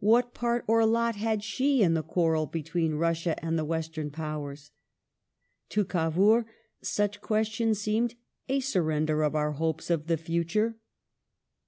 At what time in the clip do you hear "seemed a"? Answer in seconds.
7.78-8.58